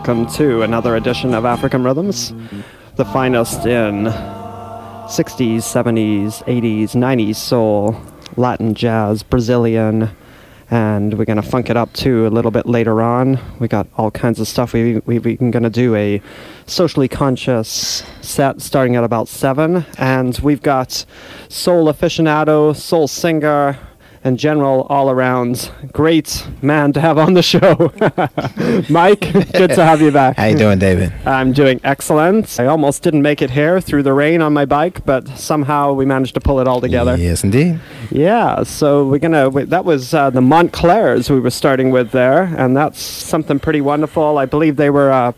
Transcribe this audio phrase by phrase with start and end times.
[0.00, 2.32] welcome to another edition of African Rhythms,
[2.96, 8.00] the finest in 60s, 70s, 80s, 90s soul,
[8.34, 10.08] Latin jazz, Brazilian,
[10.70, 13.38] and we're going to funk it up too a little bit later on.
[13.58, 14.72] We got all kinds of stuff.
[14.72, 16.22] We, we, we're going to do a
[16.64, 21.04] socially conscious set starting at about 7, and we've got
[21.50, 23.78] soul aficionado, soul singer,
[24.22, 27.92] and general all around great man to have on the show.
[28.90, 29.20] Mike,
[29.52, 30.36] good to have you back.
[30.36, 31.12] How you doing, David?
[31.26, 32.60] I'm doing excellent.
[32.60, 36.04] I almost didn't make it here through the rain on my bike, but somehow we
[36.04, 37.16] managed to pull it all together.
[37.16, 37.80] Yes, indeed.
[38.10, 39.44] Yeah, so we're gonna.
[39.44, 43.80] w- That was uh, the Montclairs we were starting with there, and that's something pretty
[43.80, 44.36] wonderful.
[44.38, 45.34] I believe they were a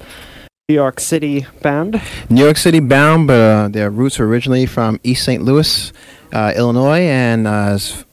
[0.69, 2.01] New York City band.
[2.31, 5.43] New York City bound, but uh, their roots are originally from East St.
[5.43, 5.93] Louis,
[6.33, 8.05] uh, Illinois, and uh, s- uh,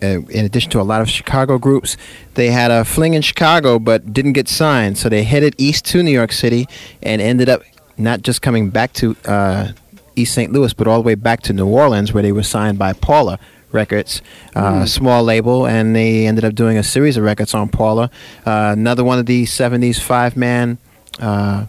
[0.00, 1.96] in addition to a lot of Chicago groups,
[2.34, 4.98] they had a fling in Chicago, but didn't get signed.
[4.98, 6.66] So they headed east to New York City
[7.02, 7.62] and ended up
[7.96, 9.72] not just coming back to uh,
[10.14, 10.52] East St.
[10.52, 13.38] Louis, but all the way back to New Orleans, where they were signed by Paula
[13.72, 14.22] Records,
[14.54, 18.10] uh, small label, and they ended up doing a series of records on Paula.
[18.46, 20.78] Uh, another one of these '70s five-man.
[21.18, 21.66] Uh,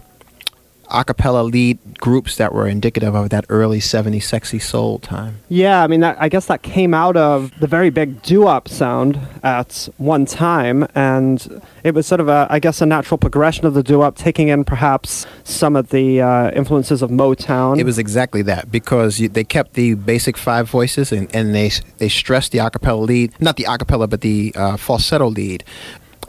[0.90, 5.38] a cappella lead groups that were indicative of that early 70s sexy soul time.
[5.48, 9.18] Yeah, I mean, that, I guess that came out of the very big doo-wop sound
[9.42, 13.74] at one time, and it was sort of a, I guess, a natural progression of
[13.74, 17.78] the doo-wop, taking in perhaps some of the uh, influences of Motown.
[17.78, 21.70] It was exactly that because you, they kept the basic five voices and, and they
[21.98, 25.64] they stressed the acapella lead, not the acapella, but the uh, falsetto lead.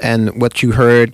[0.01, 1.13] And what you heard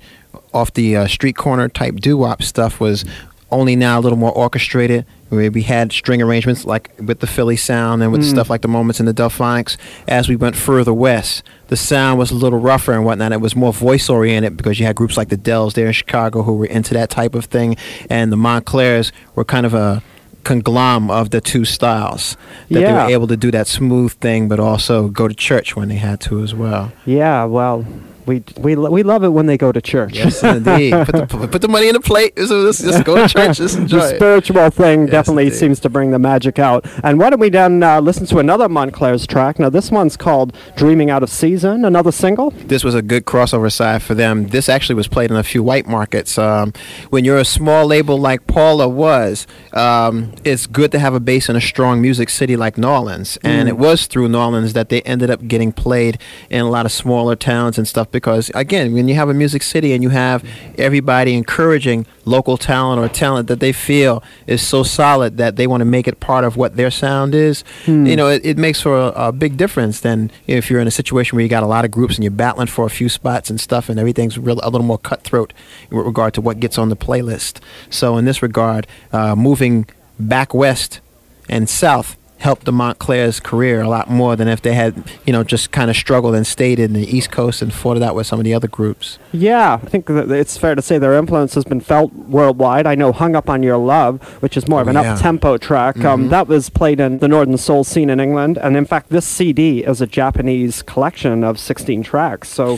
[0.54, 3.06] off the uh, street corner type doo wop stuff was
[3.52, 5.06] only now a little more orchestrated.
[5.30, 8.30] We had string arrangements like with the Philly sound and with Mm.
[8.30, 9.76] stuff like the moments in the Delfonics.
[10.08, 13.34] As we went further west, the sound was a little rougher and whatnot.
[13.34, 16.44] It was more voice oriented because you had groups like the Dells there in Chicago
[16.44, 17.76] who were into that type of thing,
[18.10, 20.02] and the Montclairs were kind of a
[20.44, 22.38] conglomerate of the two styles.
[22.70, 25.90] That they were able to do that smooth thing, but also go to church when
[25.90, 26.92] they had to as well.
[27.06, 27.84] yeah, well,
[28.26, 30.16] we, we, we love it when they go to church.
[30.16, 30.92] Yes, indeed.
[31.06, 32.34] put, the, put the money in the plate.
[32.38, 33.58] Let's just go to church.
[33.58, 34.16] Just enjoy the it.
[34.18, 35.58] spiritual thing Yes, definitely indeed.
[35.58, 36.86] seems to bring the magic out.
[37.04, 39.60] And why don't we then uh, listen to another Montclair's track?
[39.60, 42.52] Now, this one's called Dreaming Out of Season, another single.
[42.52, 44.48] this was a good crossover side for them.
[44.48, 46.38] This actually was played in a few white markets.
[46.38, 46.74] Um,
[47.10, 51.50] when you're a small label like Paula was, um, it's good to have a base
[51.50, 53.38] in a strong music city like New Orleans.
[53.44, 53.70] And Mm.
[53.70, 56.18] it was through New Orleans that they ended up getting played
[56.50, 59.62] in a lot of smaller towns and stuff because, again, when you have a music
[59.62, 60.42] city and you have
[60.78, 65.82] everybody encouraging local talent or talent that they feel is so solid that they want
[65.82, 68.06] to make it part of what their sound is, Hmm.
[68.06, 70.92] you know, it, it makes for a, a big difference than if you're in a
[71.02, 73.50] situation where you got a lot of groups and you're battling for a few spots
[73.50, 75.52] and stuff, and everything's real, a little more cutthroat
[75.92, 77.60] with regard to what gets on the playlist.
[77.90, 79.86] So in this regard, uh, moving
[80.18, 81.02] back west
[81.50, 82.16] and south
[82.46, 84.94] helped the Montclair's career a lot more than if they had,
[85.26, 88.04] you know, just kind of struggled and stayed in the East Coast and fought it
[88.04, 89.18] out with some of the other groups.
[89.34, 92.86] Yeah, I think that it's fair to say their influence has been felt worldwide.
[92.86, 95.14] I know "Hung Up on Your Love," which is more of Oh, an yeah.
[95.16, 96.30] up-tempo track, um, Mhm.
[96.30, 99.80] that was played in the Northern Soul scene in England, and in fact, this CD
[99.80, 102.48] is a Japanese collection of 16 tracks.
[102.50, 102.78] So,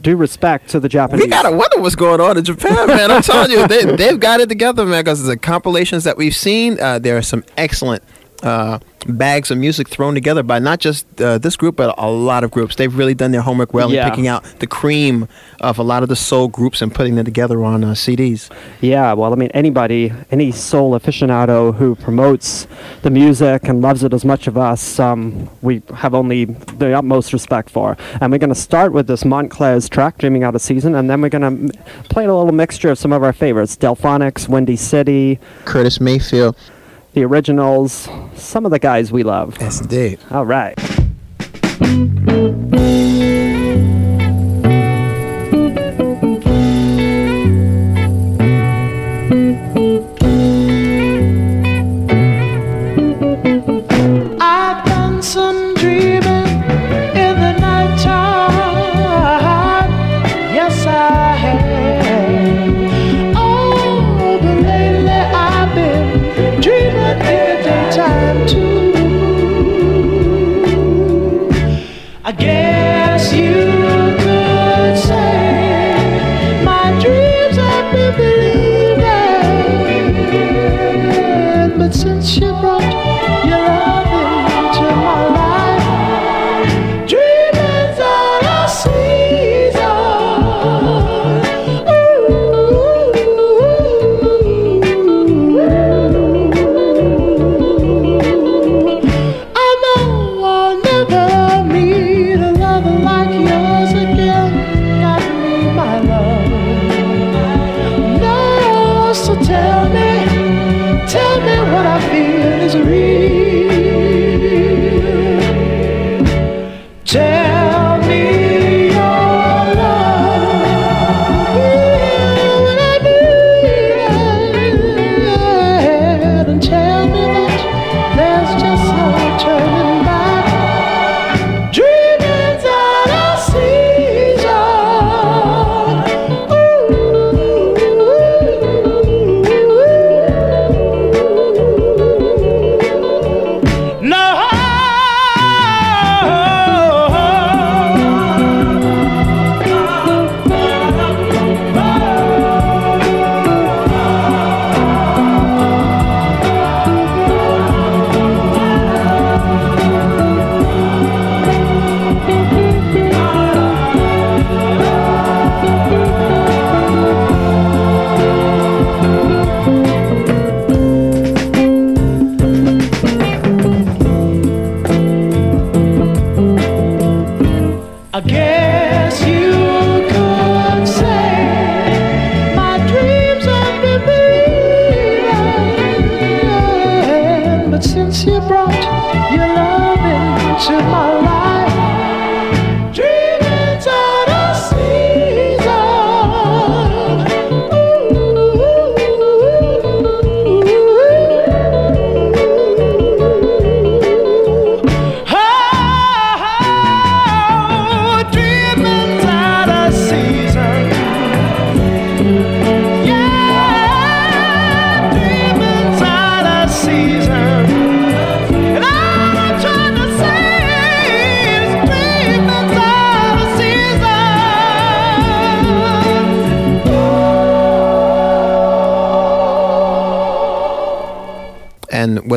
[0.00, 1.24] do respect to the Japanese.
[1.24, 3.10] We gotta wonder what's going on in Japan, man.
[3.10, 5.04] I'm telling you, they, they've got it together, man.
[5.04, 8.02] Because the compilations that we've seen, uh, there are some excellent
[8.42, 12.42] uh, bags of music thrown together by not just uh, this group, but a lot
[12.44, 12.74] of groups.
[12.76, 14.04] They've really done their homework well Yeah.
[14.04, 15.28] in picking out the cream
[15.60, 18.50] of a lot of the soul groups and putting them together on uh, CDs.
[18.80, 22.66] Yeah, well, I mean, anybody, any soul aficionado who promotes
[23.02, 27.32] the music and loves it as much of us, um, we have only the utmost
[27.32, 27.96] respect for.
[28.20, 31.20] And we're going to start with this Montclair's track, Dreaming Out of Season, and then
[31.20, 31.78] we're going to
[32.10, 36.56] play a little mixture of some of our favorites Delfonics, Windy City, Curtis Mayfield.
[37.16, 39.56] The originals, some of the guys we love.
[39.58, 40.18] Yes, indeed.
[40.30, 40.78] All right.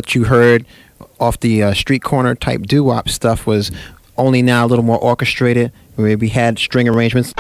[0.09, 0.65] What you heard
[1.19, 3.71] off the uh, street corner type doo wop stuff was
[4.17, 5.71] only now a little more orchestrated.
[5.97, 7.31] We had string arrangements.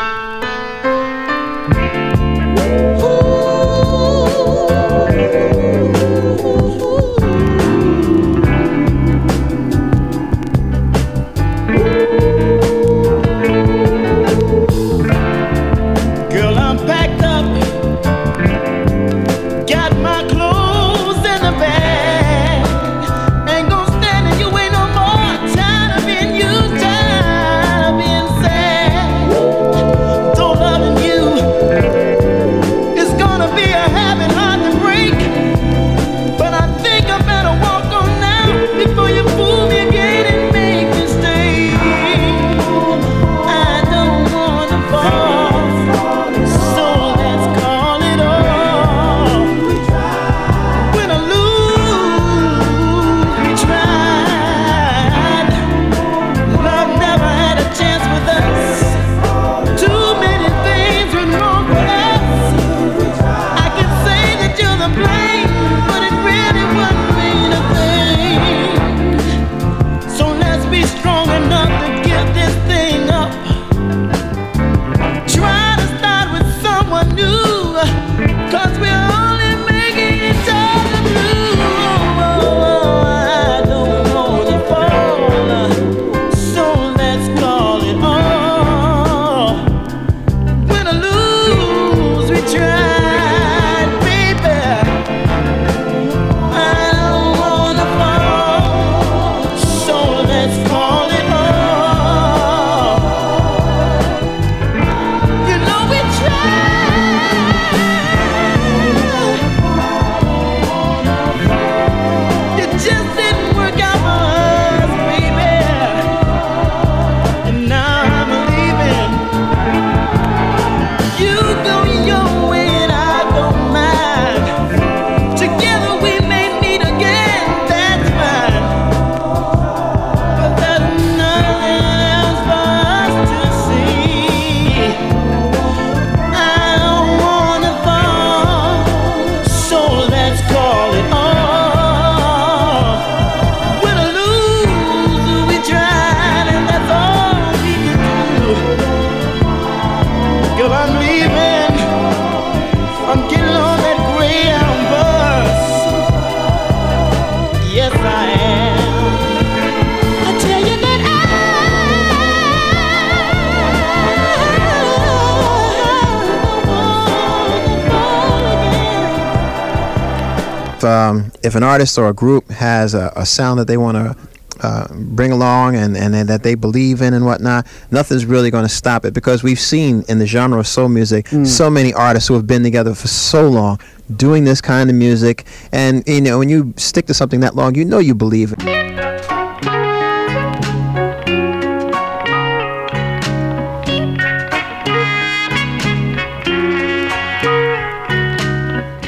[171.49, 174.15] If an artist or a group has a, a sound that they want to
[174.61, 178.63] uh, bring along and, and, and that they believe in and whatnot, nothing's really going
[178.63, 182.27] to stop it because we've seen in the genre of soul music so many artists
[182.27, 183.79] who have been together for so long
[184.15, 185.43] doing this kind of music.
[185.71, 188.63] And, you know, when you stick to something that long, you know you believe it.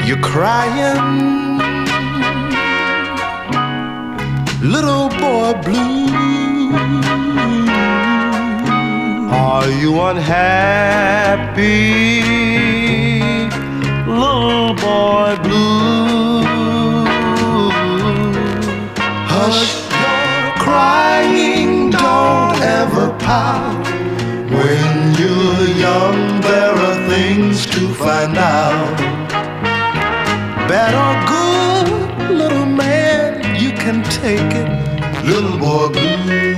[0.07, 1.30] You're crying,
[4.62, 6.08] little boy blue.
[9.34, 11.63] Are you unhappy,
[14.06, 16.44] little boy blue?
[19.34, 23.88] Hush your crying, don't ever pout.
[24.50, 28.98] When you're young, there are things to find out.
[30.70, 31.50] Bad or good,
[34.22, 34.70] take it,
[35.25, 36.54] little boy blue.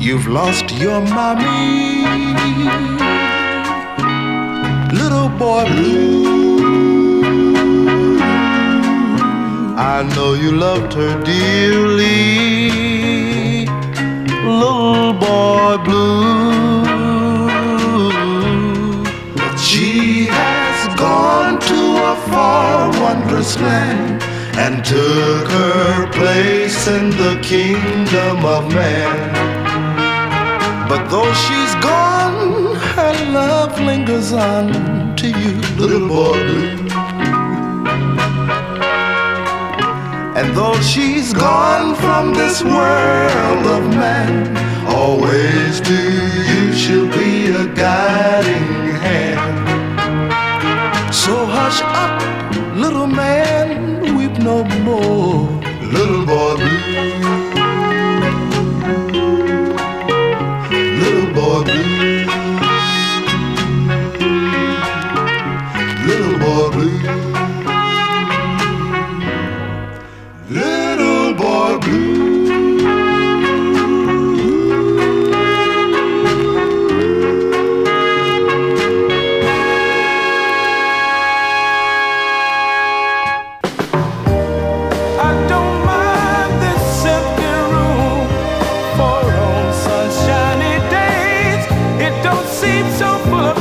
[0.00, 2.06] You've lost your mommy,
[5.00, 6.30] little boy blue.
[9.76, 12.06] I know you loved her dearly,
[14.46, 16.59] little boy blue.
[22.02, 24.22] A far wondrous land
[24.56, 29.30] and took her place in the kingdom of man.
[30.88, 36.90] But though she's gone, her love lingers on to you, little boy.
[40.38, 46.00] And though she's gone from this world of man, always to
[46.50, 49.69] you she'll be a guiding hand.
[51.30, 52.20] So hush up,
[52.74, 55.46] Little man, weep no more.
[55.80, 56.80] Little boy blue.
[60.98, 62.09] Little boy blue.
[93.28, 93.59] Full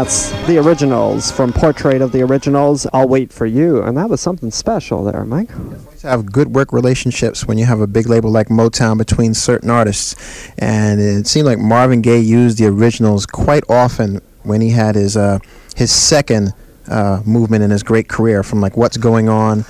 [0.00, 3.82] that's the originals from Portrait of the Originals, I'll Wait for You.
[3.82, 5.50] And that was something special there, Mike.
[5.98, 9.68] to have good work relationships when you have a big label like Motown between certain
[9.68, 10.16] artists.
[10.56, 15.18] And it seemed like Marvin Gaye used the originals quite often when he had his
[15.18, 15.38] uh,
[15.76, 16.54] his second
[16.88, 19.66] uh, movement in his great career, from like What's Going On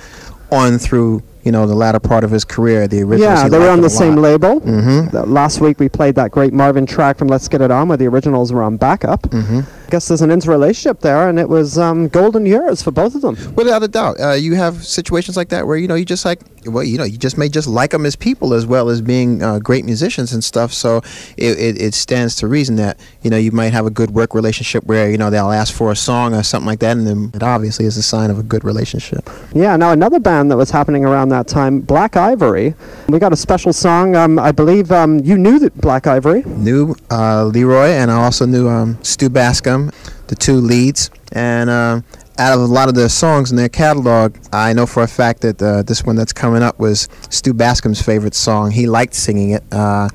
[0.49, 2.87] on through you know the latter part of his career.
[2.87, 3.41] The originals.
[3.43, 4.61] Yeah, they were on the same label.
[4.61, 5.27] Mhm.
[5.27, 8.07] Last week we played that great Marvin track from Let's Get It On, where the
[8.07, 9.23] originals were on backup.
[9.23, 9.65] Mhm.
[9.91, 13.35] Guess there's an interrelationship there, and it was um, golden years for both of them.
[13.55, 16.39] Without a doubt, uh, you have situations like that where you know you just like
[16.65, 19.41] well, you know, you just may just like them as people as well as being
[19.41, 20.73] uh, great musicians and stuff.
[20.73, 20.97] So
[21.37, 24.35] it, it, it stands to reason that you know you might have a good work
[24.35, 27.31] relationship where you know they'll ask for a song or something like that, and then
[27.33, 29.29] it obviously is a sign of a good relationship.
[29.53, 32.75] Yeah, now another band that was happening around that time, Black Ivory.
[33.07, 34.15] We got a special song.
[34.15, 36.43] Um, I believe um, you knew that Black Ivory.
[36.43, 39.80] Knew uh, Leroy, and I also knew um, Stu Bascombe,
[40.27, 41.69] the two leads, and.
[41.69, 42.01] Uh,
[42.37, 45.41] out of a lot of their songs in their catalog, I know for a fact
[45.41, 48.71] that uh, this one that's coming up was Stu Bascombe's favorite song.
[48.71, 49.63] He liked singing it.
[49.71, 50.09] Uh,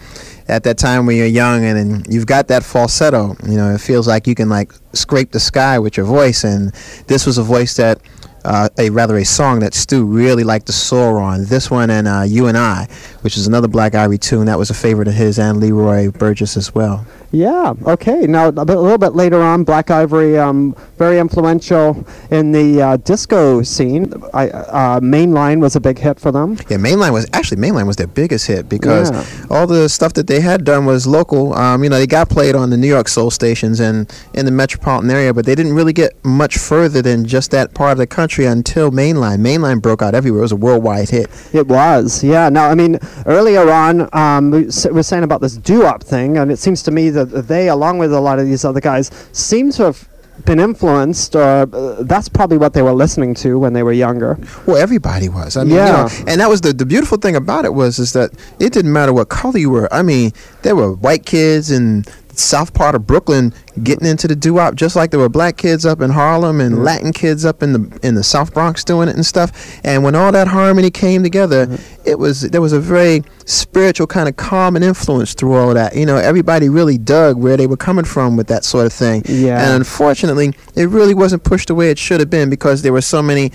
[0.48, 3.80] at that time when you're young and, and you've got that falsetto, you know, it
[3.80, 6.44] feels like you can like scrape the sky with your voice.
[6.44, 6.72] And
[7.06, 8.00] this was a voice that,
[8.44, 11.44] uh, a rather a song that Stu really liked to soar on.
[11.46, 12.88] This one and uh, You and I,
[13.22, 16.56] which is another Black Ivory tune that was a favorite of his and Leroy Burgess
[16.56, 17.04] as well.
[17.32, 17.74] Yeah.
[17.86, 18.26] Okay.
[18.26, 22.80] Now a, bit, a little bit later on, Black Ivory, um, very influential in the
[22.80, 24.12] uh, disco scene.
[24.32, 26.52] I, uh, Mainline was a big hit for them.
[26.68, 29.24] Yeah, Mainline was actually Mainline was their biggest hit because Yeah.
[29.50, 31.54] all the stuff that they had done was local.
[31.54, 34.52] Um, you know, they got played on the New York soul stations and in the
[34.52, 38.06] metropolitan area, but they didn't really get much further than just that part of the
[38.06, 39.38] country until Mainline.
[39.40, 40.40] Mainline broke out everywhere.
[40.40, 41.28] It was a worldwide hit.
[41.52, 42.48] It was, yeah.
[42.48, 46.58] Now, I mean, earlier on, um, we were saying about this doo-wop thing, and it
[46.58, 49.84] seems to me that they, along with a lot of these other guys, seem to
[49.84, 50.08] have
[50.44, 51.40] been influenced, or
[51.72, 54.38] uh, that's probably what they were listening to when they were younger.
[54.66, 55.56] Well, everybody was.
[55.56, 55.86] I mean, Yeah.
[55.86, 55.92] you
[56.24, 58.92] know, and that was the, the beautiful thing about it was is that it didn't
[58.92, 59.88] matter what color you were.
[59.92, 64.74] I mean, there were white kids the south part of Brooklyn getting into the doo-wop
[64.74, 67.98] just like there were black kids up in Harlem and Latin kids up in the
[68.02, 69.80] in the South Bronx doing it and stuff.
[69.84, 71.76] And when all that harmony came together, uh-huh.
[72.04, 75.96] it was there was a very spiritual kind of calm and influence through all that.
[75.96, 79.22] You know, everybody really dug where they were coming from with that sort of thing.
[79.26, 79.62] Yeah.
[79.62, 83.00] And unfortunately, it really wasn't pushed the way it should have been because there were
[83.02, 83.52] so many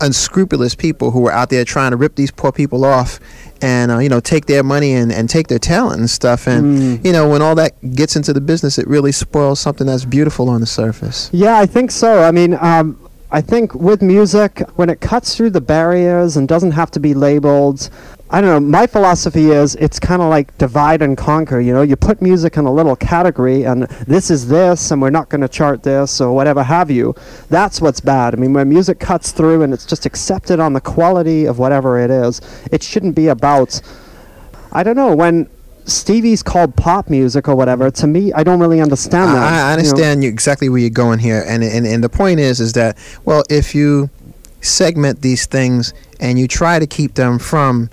[0.00, 3.20] unscrupulous people who were out there trying to rip these poor people off
[3.62, 6.46] and uh, you know take their money and, and take their talent and stuff.
[6.46, 10.04] And you know when all that gets into the business it really spoils something that's
[10.04, 11.30] beautiful on the surface.
[11.32, 12.22] Yeah, I think so.
[12.22, 12.98] I mean, um,
[13.32, 17.14] I think with music, when it cuts through the barriers and doesn't have to be
[17.14, 17.88] labeled,
[18.32, 18.60] I don't know.
[18.60, 21.58] My philosophy is it's kind of like divide and conquer.
[21.58, 25.10] You know, you put music in a little category, and this is this, and we're
[25.10, 27.14] not going to chart this or whatever have you.
[27.48, 28.34] That's what's bad.
[28.34, 31.98] I mean, when music cuts through and it's just accepted on the quality of whatever
[31.98, 32.40] it is,
[32.70, 33.80] it shouldn't be about.
[34.72, 35.48] I don't know when.
[35.86, 37.90] Stevie's called pop music or whatever.
[37.90, 39.42] To me, I don't really understand that.
[39.42, 39.72] I, I you know.
[39.72, 43.42] understand exactly where you're going here, and, and and the point is, is that well,
[43.50, 44.08] if you
[44.60, 47.90] segment these things and you try to keep them from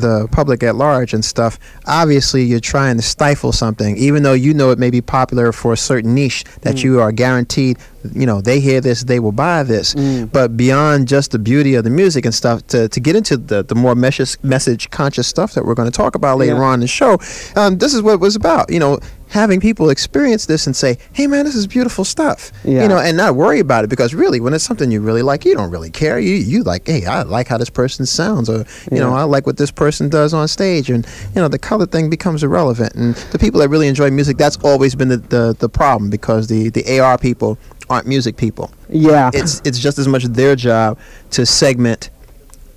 [0.00, 4.54] the public at large and stuff, obviously you're trying to stifle something, even though you
[4.54, 7.78] know it may be popular for a certain niche that you are guaranteed,
[8.12, 9.94] you know, they hear this, they will buy this.
[10.26, 13.62] But beyond just the beauty of the music and stuff, to, to get into the,
[13.62, 16.60] the more message, message conscious stuff that we're going to talk about later Yeah.
[16.62, 17.18] on in the show,
[17.56, 18.70] um, this is what it was about.
[18.70, 18.98] You know,
[19.34, 22.82] having people experience this and say, "Hey, man, this is beautiful stuff," Yeah.
[22.82, 25.44] you know, and not worry about it because really, when it's something you really like,
[25.44, 26.18] you don't really care.
[26.20, 29.44] You you like, hey, I like how this person sounds, or you know, I like
[29.46, 32.94] what this person does on stage, and you know, the color thing becomes irrelevant.
[32.94, 36.46] And the people that really enjoy music, that's always been the the, the problem because
[36.46, 37.58] the the AR people
[37.90, 38.70] aren't music people.
[38.88, 39.30] Yeah.
[39.34, 40.96] It's it's just as much their job
[41.32, 42.10] to segment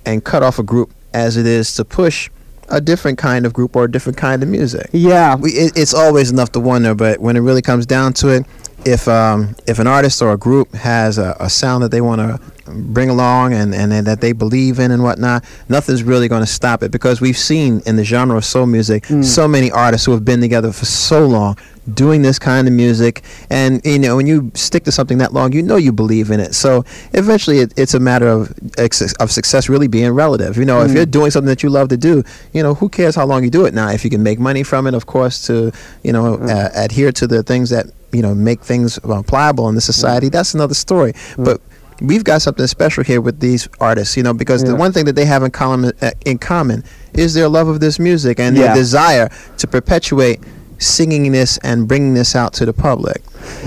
[0.04, 2.30] and cut off a group as it is to push
[2.70, 5.34] a different kind of group or a different kind of music yeah.
[5.34, 8.46] we, it, it's always enough to wonder, but when it really comes down to it,
[8.88, 12.20] if um, if an artist or a group has a, a sound that they want
[12.20, 12.40] to
[12.72, 16.46] bring along and, and, and that they believe in and whatnot, nothing's really going to
[16.46, 20.12] stop it because we've seen in the genre of soul music so many artists who
[20.12, 21.56] have been together for so long
[21.94, 23.22] doing this kind of music.
[23.50, 26.40] And you know when you stick to something that long you know you believe in
[26.40, 26.54] it.
[26.54, 30.56] So eventually it, it's a matter of of success really being relative.
[30.56, 32.22] You know if you're doing something that you love to do
[32.54, 33.74] you know who cares how long you do it?
[33.74, 35.72] Now if you can make money from it of course to
[36.02, 39.74] you know uh, adhere to the things that you know make things uh, pliable in
[39.74, 41.12] the society that's another story.
[41.36, 41.60] But
[42.00, 45.16] we've got something special here with these artists you know because the one thing that
[45.16, 48.66] they have in common uh, in common is their love of this music and Yeah.
[48.66, 50.40] their desire to perpetuate
[50.78, 53.20] singing this and bringing this out to the public.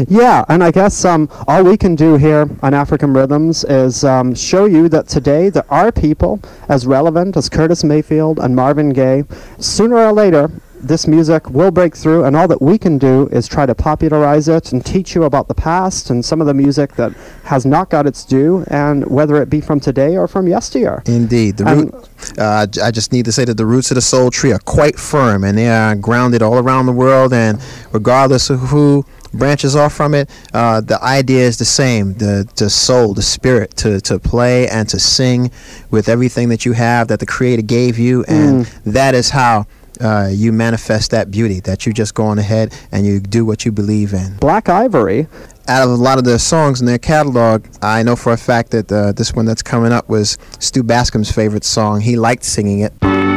[0.08, 4.34] Yeah, and I guess um, all we can do here on African Rhythms is um,
[4.34, 9.25] show you that today there are people as relevant as Curtis Mayfield and Marvin Gaye.
[9.60, 10.49] Sooner or later,
[10.84, 14.48] this music will break through, and all that we can do is try to popularize
[14.48, 17.13] it and teach you about the past and some of the music that
[17.44, 21.04] has not got its due, and whether it be from today or from yesteryear.
[21.06, 21.94] Indeed, the root.
[22.38, 24.98] Uh, I just need to say that the roots of the soul tree are quite
[24.98, 27.34] firm, and they are grounded all around the world.
[27.34, 32.48] And regardless of who branches off from it, uh, the idea is the same: the
[32.56, 35.52] the soul, the spirit, to to play and to sing
[35.89, 39.67] with everything that you have that the Creator gave you, and that is how.
[40.02, 43.66] Uh, you manifest that beauty that you just go on ahead and you do what
[43.66, 45.28] you believe in Black Ivory,
[45.68, 48.72] out of a lot of their songs in their catalog, I know for a fact
[48.72, 52.02] that uh, this one that's coming up was Stu Bascombe's favorite song.
[52.02, 53.31] He liked singing it.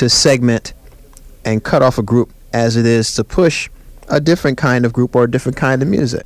[0.00, 0.72] To segment
[1.44, 3.68] and cut off a group as it is to push
[4.08, 6.24] a different kind of group or a different kind of music.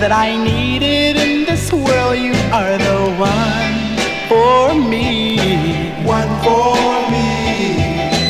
[0.00, 3.76] That I needed in this world, you are the one
[4.30, 5.36] for me.
[6.02, 6.72] One for
[7.12, 7.76] me.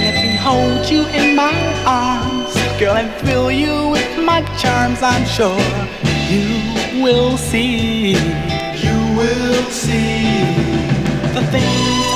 [0.02, 1.54] Let me hold you in my
[1.86, 5.00] arms, girl, and thrill you with my charms.
[5.00, 5.62] I'm sure
[6.28, 8.18] you will see.
[8.84, 10.42] You will see.
[11.34, 12.09] The things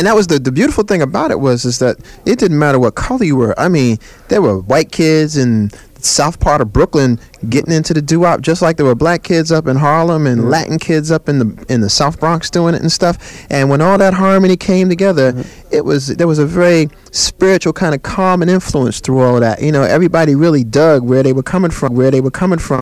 [0.00, 2.78] And that was the, the beautiful thing about it was is that it didn't matter
[2.78, 3.54] what color you were.
[3.60, 8.00] I mean, there were white kids in the south part of Brooklyn getting into the
[8.00, 10.48] doo-wop just like there were black kids up in Harlem and mm-hmm.
[10.48, 13.46] Latin kids up in the in the South Bronx doing it and stuff.
[13.50, 15.68] And when all that harmony came together, mm-hmm.
[15.70, 19.42] it was there was a very spiritual kind of calm and influence through all of
[19.42, 19.60] that.
[19.60, 22.80] You know, everybody really dug where they were coming from, where they were coming from.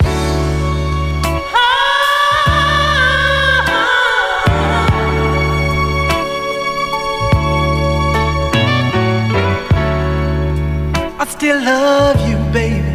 [11.28, 12.94] Still love you, baby.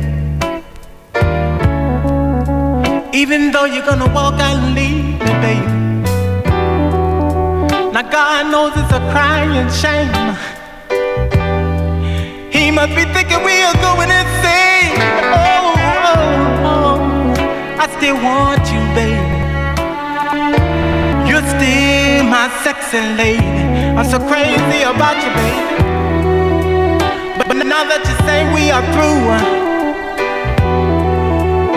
[3.14, 5.84] Even though you're gonna walk out and leave me, baby.
[7.94, 10.10] Now God knows it's a crying shame.
[12.52, 14.98] He must be thinking we are going insane.
[15.32, 15.74] Oh,
[16.10, 16.98] oh, oh.
[17.84, 19.34] I still want you, baby.
[21.30, 23.64] You're still my sexy lady.
[23.98, 25.73] I'm so crazy about you, baby.
[27.74, 29.26] Now that you say we are through,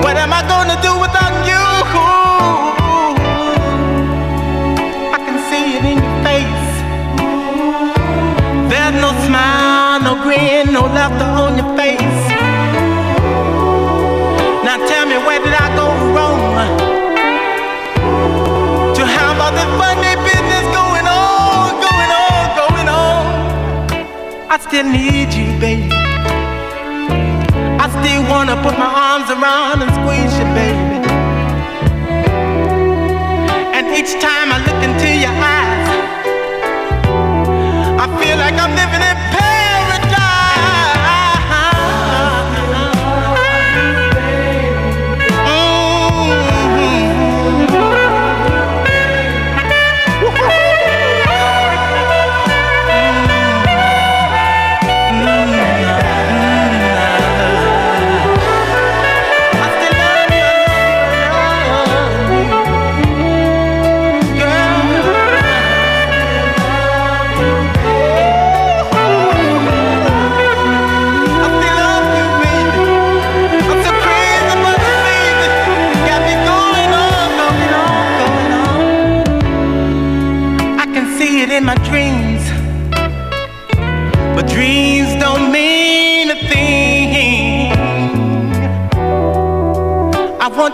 [0.05, 1.63] what am I gonna do without you?
[5.17, 6.69] I can see it in your face.
[8.71, 12.16] There's no smile, no grin, no laughter on your face.
[24.57, 25.93] I still need you, baby.
[27.77, 30.97] I still wanna put my arms around and squeeze you, baby.
[33.77, 35.89] And each time I look into your eyes,
[38.01, 39.26] I feel like I'm living in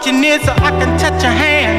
[0.06, 0.12] you
[0.42, 1.71] so I can touch your hand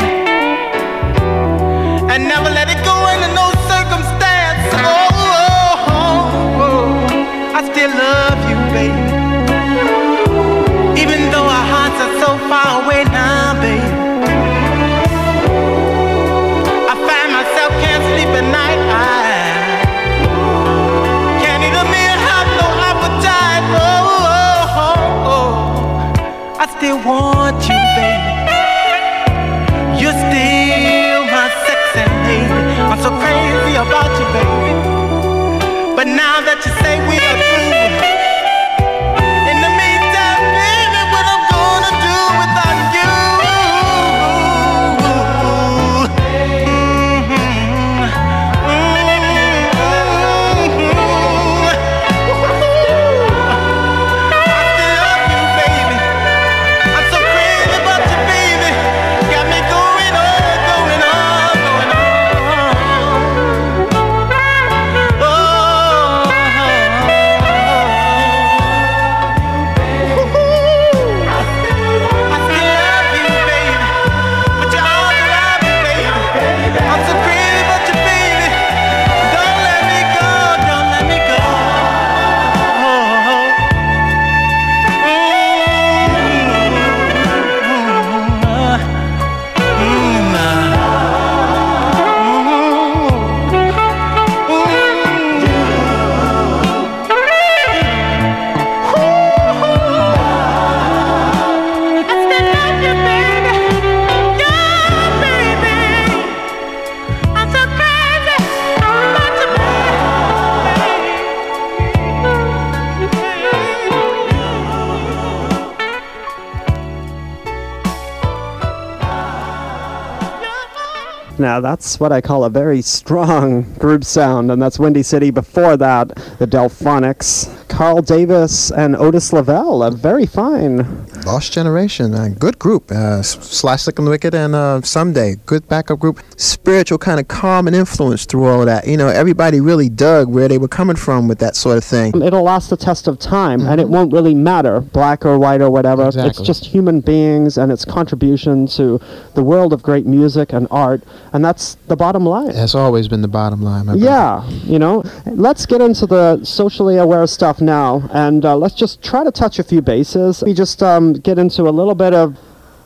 [121.53, 125.29] Now that's what I call a very strong group sound, and that's Windy City.
[125.29, 126.07] Before that,
[126.39, 132.91] the Delfonics, Carl Davis and Otis Lavelle, a very fine Lost Generation, a good group.
[132.91, 136.19] Uh, Slash Slick and Wicked and uh, Someday, good backup group.
[136.37, 138.87] Spiritual kind of calm and influence through all of that.
[138.87, 142.21] You know, everybody really dug where they were coming from with that sort of thing.
[142.21, 143.69] It'll last the test of time, mm-hmm.
[143.69, 143.93] and it mm-hmm.
[143.93, 146.07] won't really matter, black or white or whatever.
[146.07, 146.29] Exactly.
[146.29, 148.99] It's just human beings and its contribution to
[149.33, 151.03] the world of great music and art,
[151.33, 152.53] and that's the bottom line.
[152.53, 153.87] That's always been the bottom line.
[153.97, 155.03] yeah, you know.
[155.25, 159.59] Let's get into the socially aware stuff now, and uh, let's just try to touch
[159.59, 160.43] a few bases.
[160.45, 162.37] We just um, get into a little bit of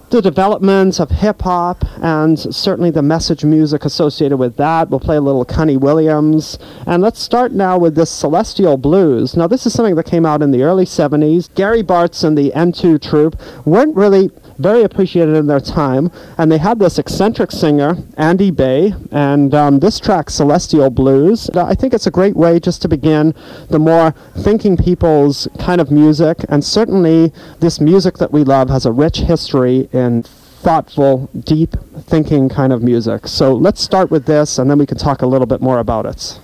[0.09, 4.89] the developments of hip hop and certainly the message music associated with that.
[4.89, 6.57] We'll play a little Connie Williams.
[6.85, 9.35] And let's start now with this Celestial Blues.
[9.35, 11.53] Now, this is something that came out in the early 70s.
[11.55, 16.11] Gary Bartz and the Ntu Troop weren't really very appreciated in their time.
[16.37, 21.49] And they had this eccentric singer, Andy Bey, and um, this track, Celestial Blues.
[21.51, 23.33] I think it's a great way just to begin
[23.69, 26.39] the more thinking people's kind of music.
[26.49, 32.49] And certainly, this music that we love has a rich history in thoughtful, deep thinking
[32.49, 33.27] kind of music.
[33.27, 36.05] So let's start with this, and then we can talk a little bit more about
[36.05, 36.39] it.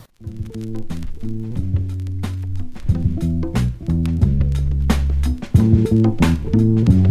[5.53, 7.02] Expand your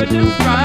[0.00, 0.63] it takes courage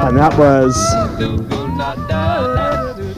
[0.04, 0.76] And that was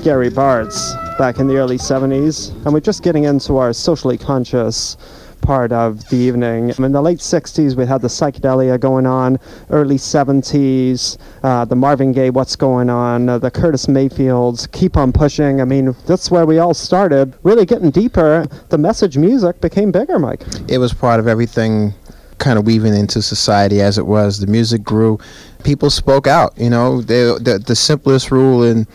[0.04, 2.54] Gary Bartz back in the early 70s.
[2.66, 4.98] And we're just getting into our socially conscious
[5.42, 6.74] part of the evening.
[6.78, 9.40] In the late 60s, we had the psychedelia going on,
[9.70, 15.14] early 70s, uh, the Marvin Gaye What's Going On, uh, the Curtis Mayfields, Keep on
[15.14, 15.62] Pushing.
[15.62, 17.34] I mean, that's where we all started.
[17.44, 20.44] Really getting deeper, the message music became bigger, Mike.
[20.68, 21.94] It was part of everything
[22.40, 24.40] kind of weaving into society as it was.
[24.40, 25.18] The music grew.
[25.64, 26.58] People spoke out.
[26.58, 28.86] You know, they, the, the simplest rule in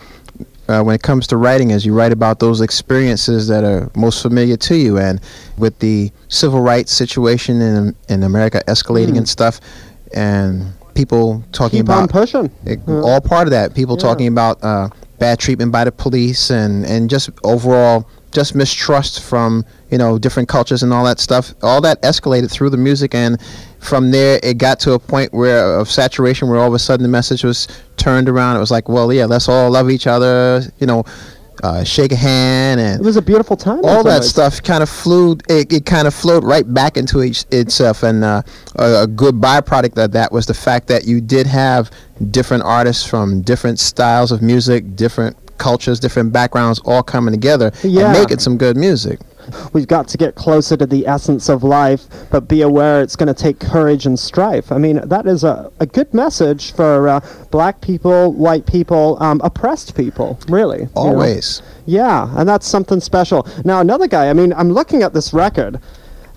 [0.69, 4.21] uh, when it comes to writing is you write about those experiences that are most
[4.21, 4.97] familiar to you.
[4.99, 5.19] And
[5.57, 9.59] with the civil rights situation in in America escalating and stuff,
[10.13, 12.51] and people talking Keep on about pushing.
[12.65, 13.73] it, all part of that.
[13.73, 14.01] People Yeah.
[14.07, 19.65] talking about uh, bad treatment by the police and, and just overall just mistrust from
[19.89, 21.53] you know different cultures and all that stuff.
[21.63, 23.39] All that escalated through the music, and
[23.79, 27.03] from there it got to a point where of saturation, where all of a sudden
[27.03, 27.67] the message was
[27.97, 28.55] turned around.
[28.57, 30.61] It was like, well, yeah, let's all love each other.
[30.79, 31.03] You know,
[31.63, 33.81] uh, shake a hand and It was a beautiful time.
[33.83, 37.43] all that stuff kind of flew it, it kind of flowed right back into each,
[37.51, 38.41] itself and uh,
[38.77, 41.91] a, a good byproduct of that was the fact that you did have
[42.31, 48.05] different artists from different styles of music different cultures different backgrounds all coming together Yeah.
[48.05, 49.19] and making some good music
[49.73, 53.27] We've got to get closer to the essence of life, but be aware it's going
[53.27, 54.71] to take courage and strife.
[54.71, 57.19] I mean, that is a, a good message for uh,
[57.51, 60.79] black people, white people, um, oppressed people, really.
[60.79, 60.91] you know?
[60.95, 63.47] always Yeah, and that's something special.
[63.65, 65.79] Now, another guy, I mean, I'm looking at this record,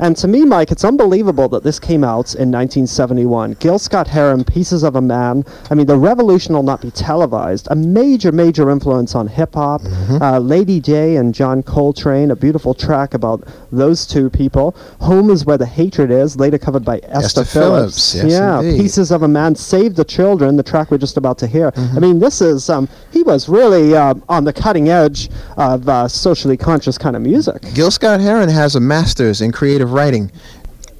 [0.03, 3.53] and to me, Mike, it's unbelievable that this came out in 1971.
[3.61, 5.45] Gil Scott Heron, Pieces of a Man.
[5.71, 7.69] I mean, the revolution will not be televised.
[7.71, 9.83] A major, major influence on hip hop.
[10.11, 14.73] Uh, Lady Day and John Coltrane, a beautiful track about those two people.
[15.01, 18.81] Home is Where the Hatred Is, later covered by Esther, Esther Phillips, yes, yeah, indeed.
[18.81, 21.73] Pieces of a Man, Save the Children, the track we're just about to hear.
[21.77, 26.09] I mean, this is, um, he was really uh, on the cutting edge of uh,
[26.09, 27.63] socially conscious kind of music.
[27.73, 30.33] Gil Scott Heron has a master's in creative writing.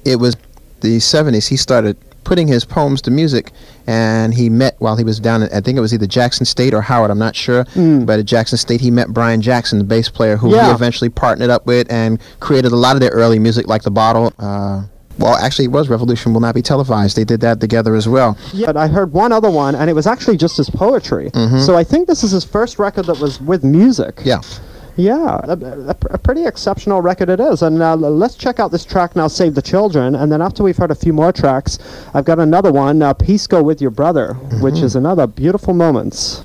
[0.05, 0.35] It was
[0.81, 1.47] the 70s.
[1.49, 3.51] He started putting his poems to music,
[3.85, 6.73] and he met while he was down at, I think it was either Jackson State
[6.73, 7.65] or Howard, I'm not sure.
[7.75, 10.67] But at Jackson State, he met Brian Jackson, the bass player, who Yeah.
[10.67, 13.91] he eventually partnered up with and created a lot of their early music, like The
[13.91, 14.31] Bottle.
[14.39, 14.83] Uh,
[15.19, 17.17] well, actually, it was Revolution Will Not Be Televised.
[17.17, 18.37] They did that together as well.
[18.53, 21.29] Yeah, but I heard one other one, and it was actually just his poetry.
[21.59, 24.21] So I think this is his first record that was with music.
[24.23, 24.39] Yeah.
[24.95, 27.63] Yeah, a, a- a pretty exceptional record it is.
[27.63, 30.13] And uh, let's check out this track now, Save the Children.
[30.15, 31.79] And then after we've heard a few more tracks,
[32.13, 36.43] I've got another one, uh, Peace Go With Your Brother, which is another beautiful moments.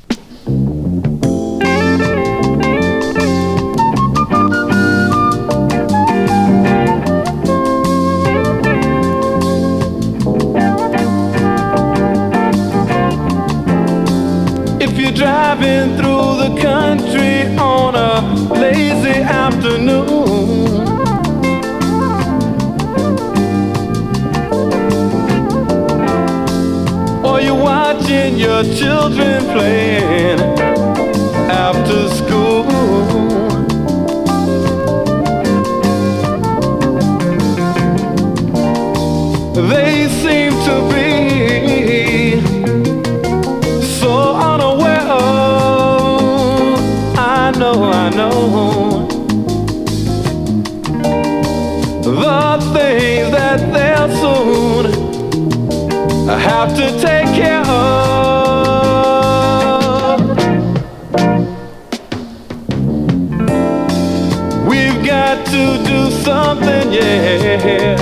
[14.81, 16.08] If you're driving through the country on
[18.19, 20.07] a lazy afternoon,
[27.25, 30.41] or you're watching your children playing
[31.51, 32.28] after school.
[66.69, 67.97] Something, yeah,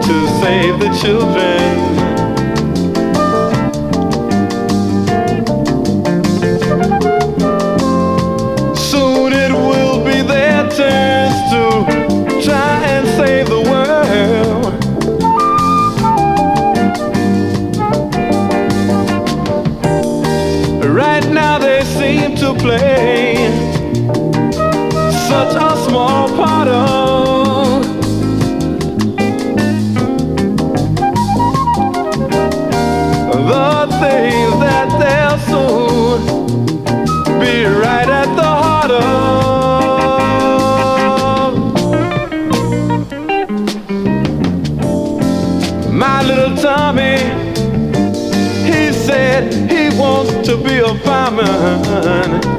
[0.00, 1.95] to save the children.
[33.66, 36.20] The things that they'll soon
[37.40, 39.10] be right at the heart of
[45.92, 47.18] my little Tommy.
[48.70, 52.55] He said he wants to be a fireman.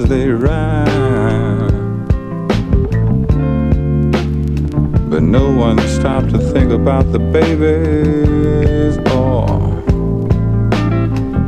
[0.00, 1.68] As they ran.
[5.10, 9.46] But no one stopped to think about the babies or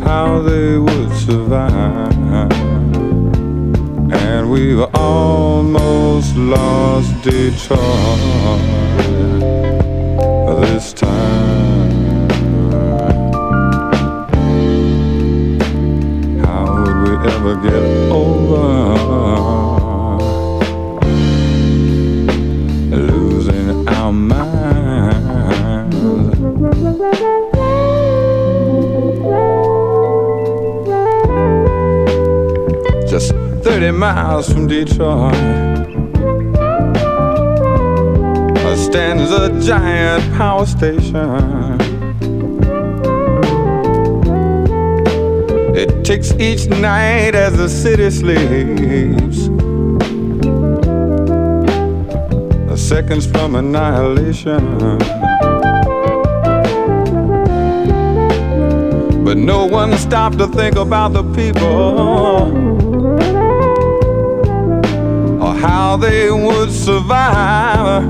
[0.03, 2.53] how they would survive.
[4.12, 8.62] And we were almost lost Detroit
[10.61, 10.91] this
[17.43, 17.82] would we ever get
[18.12, 19.03] over?
[22.90, 25.97] losing our minds.
[33.11, 33.34] Just
[33.64, 35.34] 30 miles from Detroit
[38.76, 41.81] stands a giant power station.
[46.05, 49.48] Ticks each night as the city sleeps.
[52.92, 54.78] seconds from annihilation.
[59.24, 62.53] But no one stopped to think about the people
[65.42, 68.03] or how they would survive.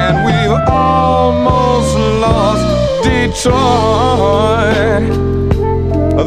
[0.00, 2.64] And we've almost lost
[3.02, 3.82] Detroit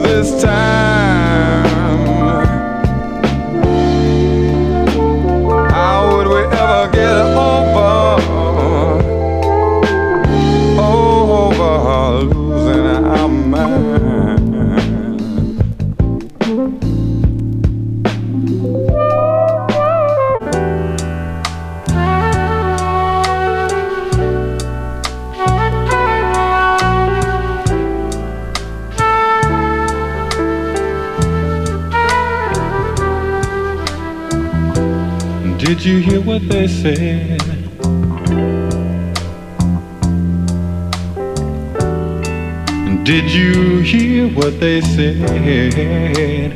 [0.04, 1.66] this time.
[5.70, 7.75] How would we ever get over?
[36.68, 37.42] Said?
[43.04, 46.56] Did you hear what they said?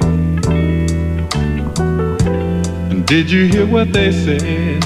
[3.06, 4.82] Did you hear what they said?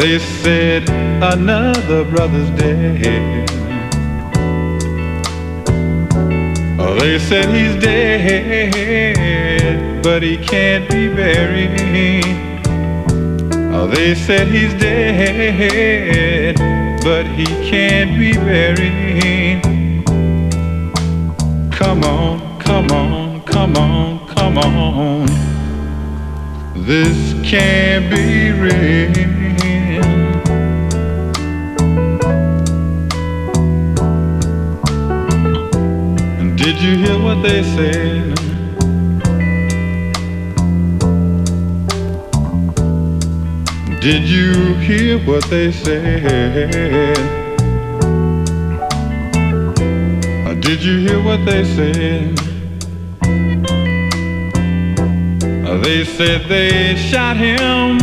[0.00, 0.88] They said
[1.22, 3.48] another brother's dead.
[7.00, 8.72] They said he's dead,
[10.02, 12.24] but he can't be buried.
[13.74, 16.56] Oh, They said he's dead,
[17.04, 19.62] but he can't be buried.
[21.72, 25.26] Come on, come on, come on, come on.
[26.74, 29.12] This can't be real.
[36.56, 38.37] Did you hear what they said?
[44.00, 47.16] Did you hear what they said?
[50.60, 52.36] Did you hear what they said?
[55.82, 57.98] They said they shot him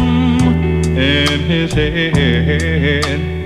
[0.98, 3.46] in his head,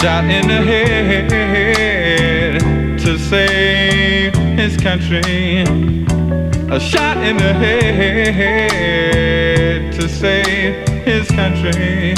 [0.00, 2.60] shot in the head
[3.00, 5.64] to save his country,
[6.70, 7.54] a shot in the
[8.32, 10.87] head to save
[11.38, 12.16] country.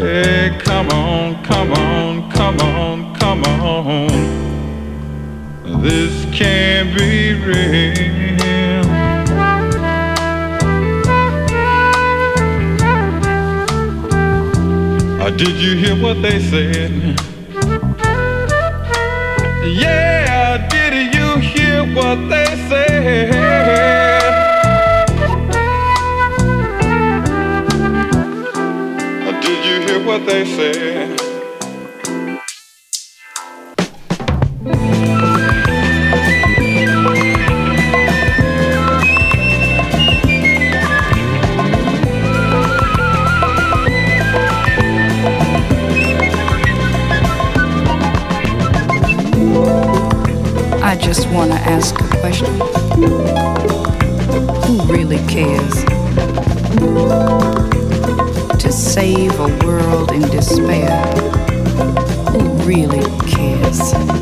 [0.00, 4.08] Hey, come on, come on, come on, come on.
[5.82, 8.86] This can't be real.
[15.22, 16.92] Or did you hear what they said?
[19.82, 23.47] Yeah, did you hear what they said?
[30.08, 31.20] What they said?
[50.82, 52.46] I just want to ask a question.
[54.64, 55.84] Who really cares?
[58.78, 61.04] Save a world in despair,
[62.30, 64.17] who really cares?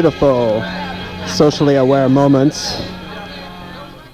[0.00, 0.62] Beautiful
[1.26, 2.80] socially aware moments.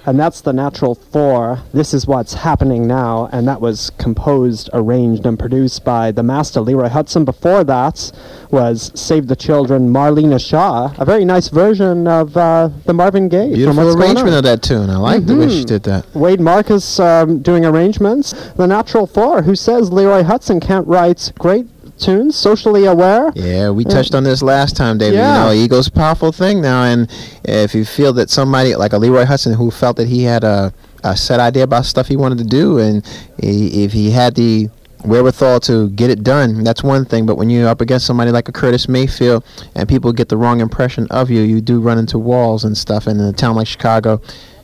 [0.05, 1.61] And that's the natural four.
[1.73, 3.29] This is what's happening now.
[3.31, 7.23] And that was composed, arranged, and produced by the master Leroy Hudson.
[7.23, 8.11] Before that
[8.51, 10.93] was Save the Children, Marlena Shaw.
[10.97, 13.53] A very nice version of uh, the Marvin Gaye.
[13.53, 14.89] Beautiful arrangement of that tune.
[14.89, 16.13] I like the way she did that.
[16.13, 18.33] Wade Marcus um, doing arrangements.
[18.55, 21.65] The Natural Four, who says Leroy Hudson can't write great
[21.99, 23.31] tunes, socially aware.
[23.35, 25.15] Yeah, we touched on this last time, David.
[25.15, 25.49] Yeah.
[25.49, 27.09] You know, ego's a powerful thing now, and
[27.43, 30.73] if you feel that somebody like a Leroy Hudson who felt that he had a,
[31.03, 33.05] a set idea about stuff he wanted to do, and
[33.41, 34.69] he, if he had the
[35.05, 37.25] wherewithal to get it done, that's one thing.
[37.25, 39.43] But when you're up against somebody like a Curtis Mayfield,
[39.75, 43.07] and people get the wrong impression of you, you do run into walls and stuff.
[43.07, 44.21] And in a town like Chicago,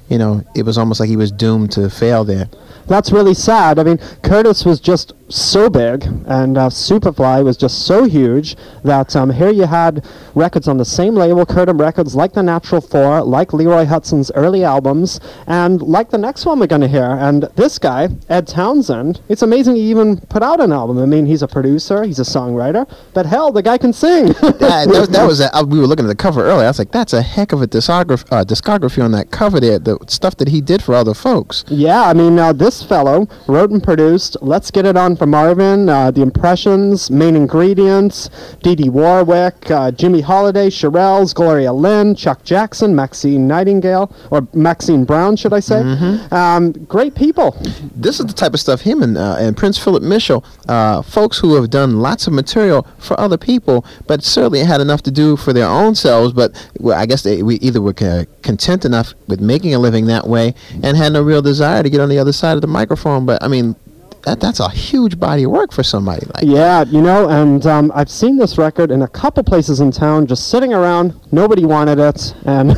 [0.10, 2.50] you know, it was almost like he was doomed to fail there.
[2.88, 3.80] That's really sad.
[3.80, 9.16] I mean, Curtis was just so big, and uh, Superfly was just so huge that
[9.16, 10.06] um, here you had
[10.36, 14.64] records on the same label, Curtis Records, like The Natural Four, like Leroy Hudson's early
[14.64, 17.18] albums, and like the next one we're going to hear.
[17.20, 21.00] And this guy, Ed Townsend, it's amazing he even put out an album.
[21.00, 24.28] I mean, he's a producer, he's a songwriter, but hell, the guy can sing.
[24.42, 26.66] that, that was, that was a, uh, we were looking at the cover earlier.
[26.66, 29.80] I was like, that's a heck of a discography, uh, discography on that cover there.
[29.80, 31.64] The stuff that he did for other folks.
[31.68, 36.22] Yeah, I mean, this fellow wrote and produced Let's Get It On Marvin, uh, The
[36.22, 38.30] Impressions, Main Ingredients,
[38.62, 45.06] Dee Dee Warwick, uh, Jimmy Holiday, Shirelles, Gloria Lynne, Chuck Jackson, Maxine Nightingale, or Maxine
[45.06, 45.82] Brown, should I say.
[45.82, 46.34] Mm-hmm.
[46.34, 47.58] Um, great people.
[47.96, 51.38] This is the type of stuff him and, uh, and Prince Philip Mitchell, uh, folks
[51.38, 55.36] who have done lots of material for other people, but certainly had enough to do
[55.38, 56.34] for their own selves.
[56.34, 60.28] But well, I guess they, we either were content enough with making a living that
[60.28, 63.26] way and had no real desire to get on the other side of the microphone.
[63.26, 63.76] But I mean,
[64.24, 67.92] that that's a huge body of work for somebody like yeah you know and um,
[67.96, 72.00] i've seen this record in a couple places in town just sitting around nobody wanted
[72.00, 72.72] it and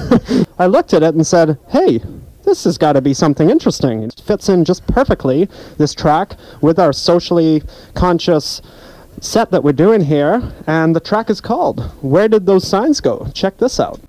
[0.60, 2.00] i looked at it and said hey
[2.46, 4.04] this has got to be something interesting.
[4.04, 7.64] It fits in just perfectly this track with our socially
[7.96, 8.62] conscious
[9.20, 13.28] set that we're doing here and the track is called where did those signs go?
[13.34, 14.00] Check this out.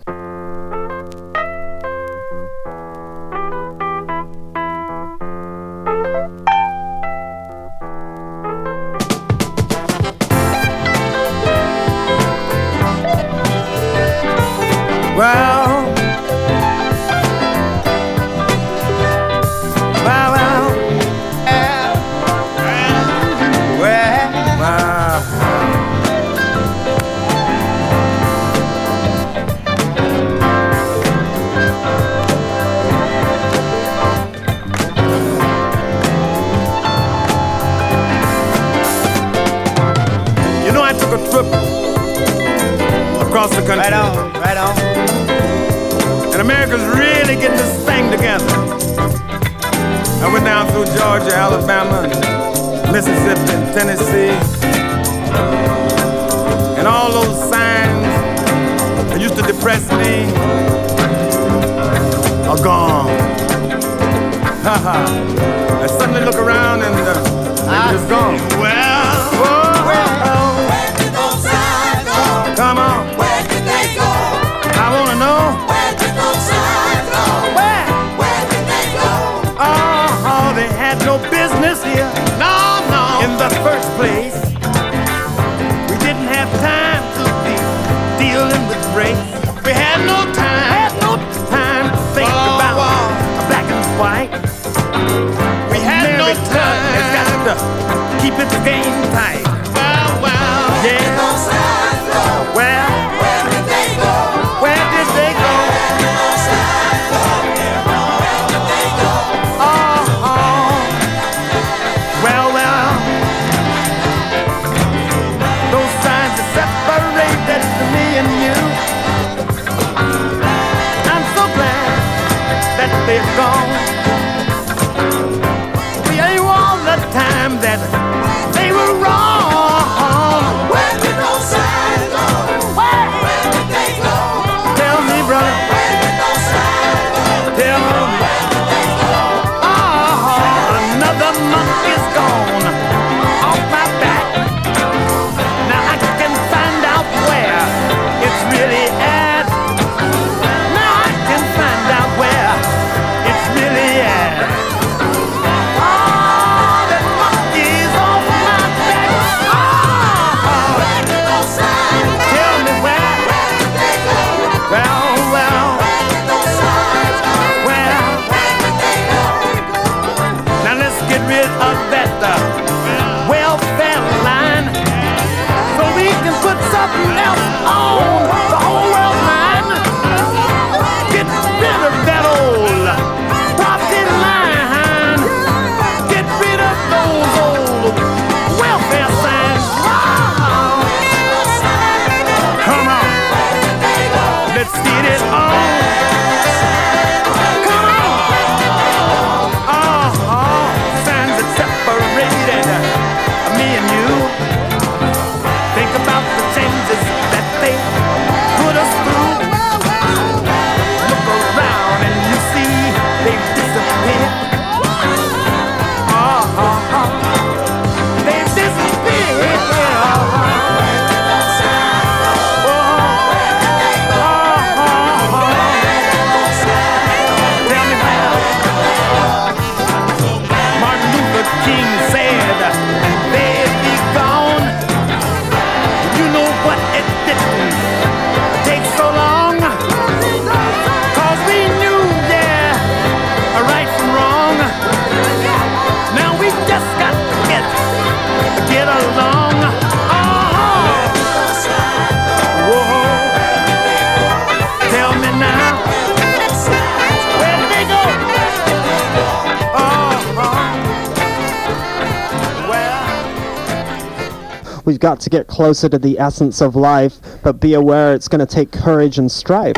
[265.07, 268.55] Got to get closer to the essence of life, but be aware it's going to
[268.55, 269.77] take courage and strife.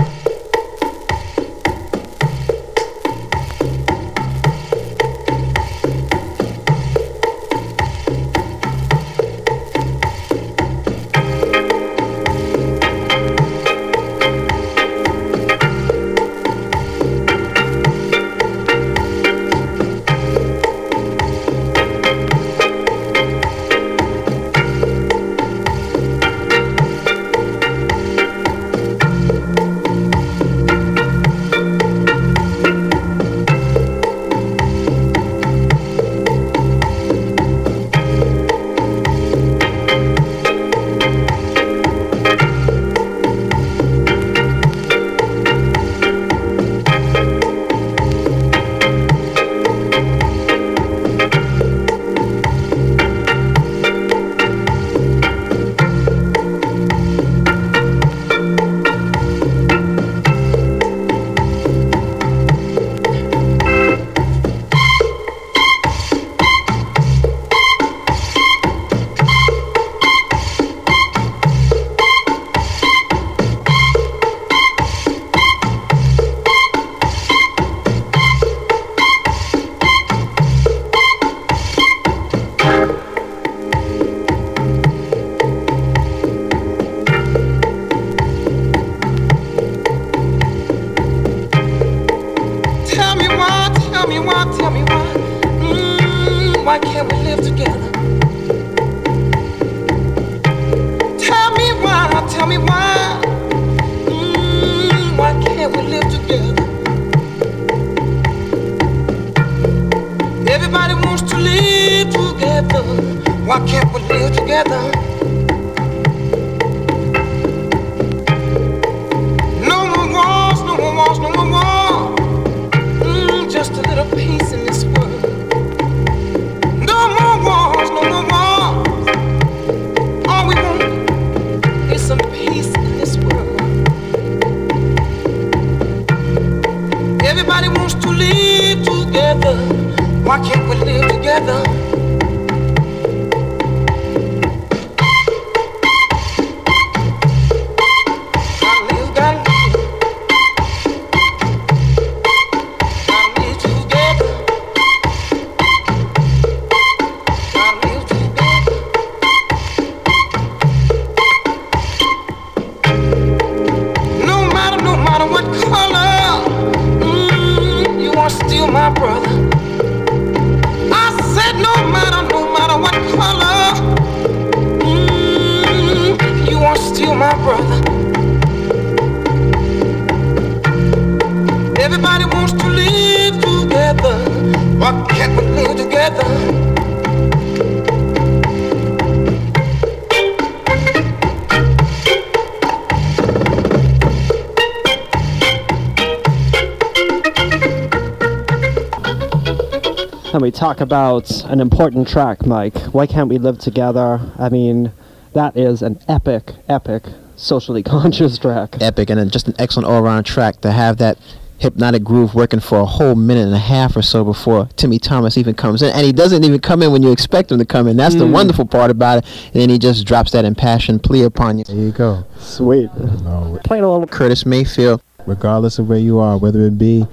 [200.39, 202.79] And we talk about an important track, Mike.
[202.95, 204.21] Why can't we live together?
[204.39, 204.93] I mean,
[205.33, 207.03] that is an epic, epic,
[207.35, 208.77] socially conscious track.
[208.81, 211.19] Epic and then just an excellent all-around track to have that
[211.59, 215.37] hypnotic groove working for a whole minute and a half or so before Timmy Thomas
[215.37, 217.89] even comes in, and he doesn't even come in when you expect him to come
[217.89, 217.97] in.
[217.97, 218.31] That's the Mm.
[218.31, 219.25] wonderful part about it.
[219.53, 221.65] And then he just drops that impassioned plea upon you.
[221.65, 222.23] There you go.
[222.39, 222.91] Sweet.
[223.25, 225.03] No, Playing a little Curtis Mayfield.
[225.27, 227.09] regardless of where you are, whether it be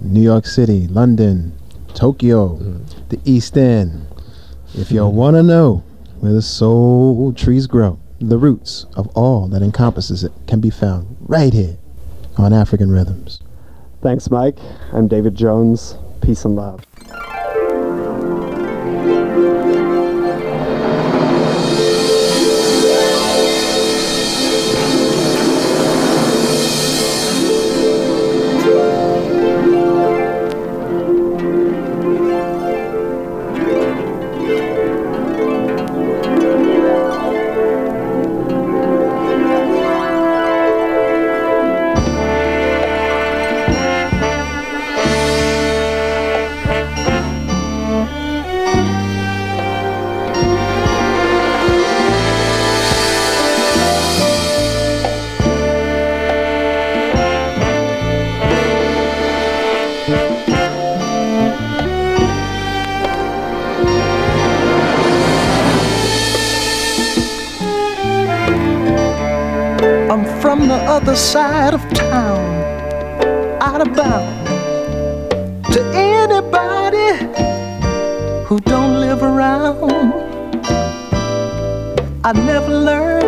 [0.00, 1.52] New York City, London,
[1.96, 2.56] Tokyo,
[3.08, 4.06] the East End,
[4.74, 5.16] if y'all mm-hmm.
[5.16, 5.82] want to know
[6.20, 11.16] where the soul trees grow, the roots of all that encompasses it can be found
[11.20, 11.78] right here
[12.36, 13.40] on African Rhythms.
[14.02, 14.58] Thanks, Mike.
[14.92, 15.96] I'm David Jones.
[16.20, 16.84] Peace and love.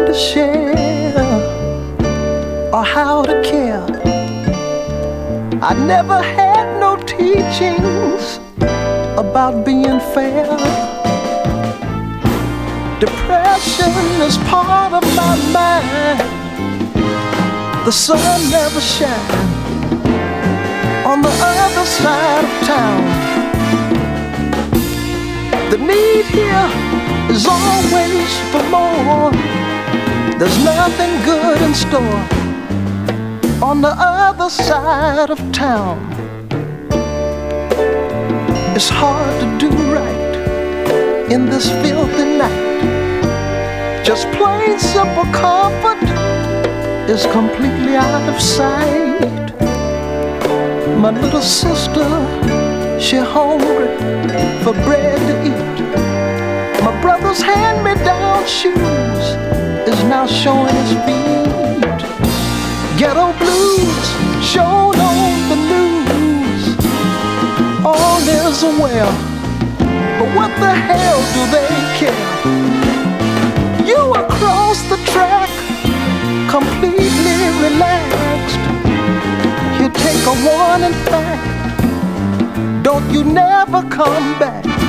[0.09, 1.13] To share
[2.73, 3.85] or how to care.
[5.61, 8.41] I never had no teachings
[9.19, 10.49] about being fair.
[13.05, 13.93] Depression
[14.29, 16.21] is part of my mind.
[17.85, 19.33] The sun never shines
[21.05, 21.35] on the
[21.67, 23.03] other side of town.
[25.71, 26.69] The need here
[27.31, 29.59] is always for more.
[30.39, 32.23] There's nothing good in store
[33.61, 35.99] on the other side of town.
[38.77, 44.05] It's hard to do right in this filthy night.
[44.05, 46.05] Just plain simple comfort
[47.11, 49.51] is completely out of sight.
[51.01, 52.09] My little sister,
[53.01, 53.89] she hungry
[54.63, 55.79] for bread to eat.
[56.85, 59.58] My brother's hand-me-down shoes
[60.09, 62.01] now showing his feet.
[62.97, 64.07] Ghetto blues
[64.43, 66.63] shown on the news.
[67.85, 69.13] All is well,
[70.19, 72.27] but what the hell do they care?
[73.87, 75.51] You across the track,
[76.49, 78.63] completely relaxed.
[79.79, 82.83] You take a warning fact.
[82.83, 84.88] Don't you never come back.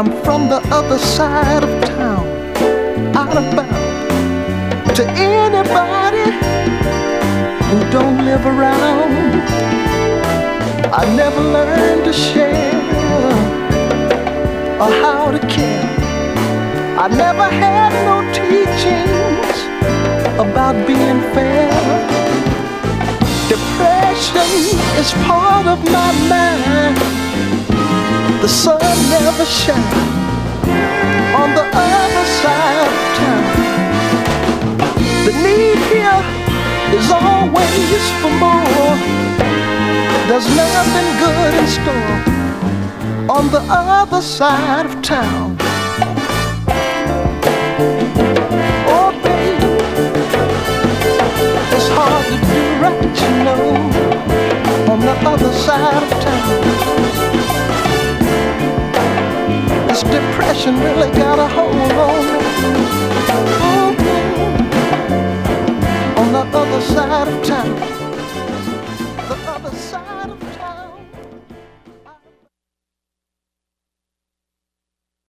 [0.00, 2.26] I'm from the other side of town,
[3.14, 4.96] out of bounds.
[4.96, 6.24] To anybody
[7.68, 9.42] who don't live around,
[10.90, 12.80] I never learned to share
[14.80, 15.84] or how to care.
[16.98, 19.58] I never had no teachings
[20.40, 21.68] about being fair.
[23.50, 27.19] Depression is part of my mind.
[28.40, 28.80] The sun
[29.10, 29.94] never shines
[31.36, 33.44] on the other side of town.
[35.26, 36.20] The need here
[36.96, 38.96] is always for more.
[40.26, 42.18] There's nothing good in store
[43.28, 45.58] on the other side of town.
[48.88, 49.68] Oh, baby,
[51.76, 53.62] it's hard to do right, you know,
[54.90, 57.19] on the other side of town.
[60.52, 62.40] passion really got a hold on me.
[63.94, 64.18] Mm-hmm.
[66.18, 67.99] On the other side of town.